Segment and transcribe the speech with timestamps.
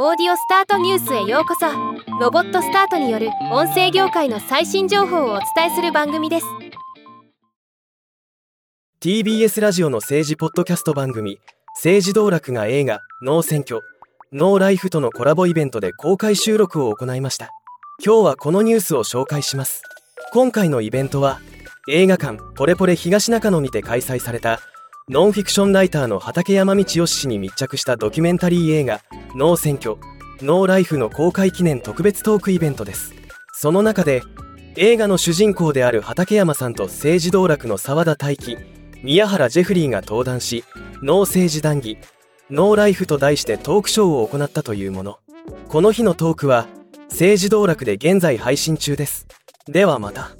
[0.00, 1.66] オーディオスタートニュースへようこそ。
[2.20, 6.46] ロボットスタートによる音声業界の最新情報をお伝えする番組です。
[9.00, 11.40] TBS ラジオの政治ポッドキャスト番組
[11.74, 13.80] 「政治道楽」が映画「ノー選挙」
[14.32, 17.50] 「ノーライフ」とのコラボイベントで公開収録を行いました。
[18.00, 19.82] 今日はこのニュースを紹介します。
[20.32, 21.40] 今回のイベントは
[21.88, 24.60] 映画館ポレポレ東中野にて開催された
[25.08, 29.00] ノンフィクションライターの畠山道義氏に密着したドキュメンタリー映画
[29.34, 29.96] 「ノー選挙
[30.40, 33.12] ノーライフの公開記念特別トークイベントです。
[33.52, 34.22] その中で
[34.76, 38.56] 映画の主人公である畠山さんと政治道楽の沢田大樹
[39.02, 40.64] 宮原ジェフリーが登壇し
[41.02, 41.98] 「ノー政治談義
[42.50, 45.18] ノーライフ」と題してトークショーを行ったというもの。
[45.68, 46.66] この日のトークは
[47.10, 49.26] 政治道楽で現在配信中です。
[49.66, 50.30] ではまた。